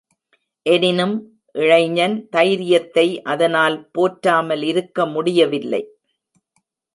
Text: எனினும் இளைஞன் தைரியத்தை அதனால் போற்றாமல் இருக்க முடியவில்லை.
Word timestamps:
எனினும் 0.65 1.13
இளைஞன் 1.55 2.15
தைரியத்தை 2.29 3.05
அதனால் 3.23 3.77
போற்றாமல் 3.91 4.63
இருக்க 4.63 5.05
முடியவில்லை. 5.05 5.83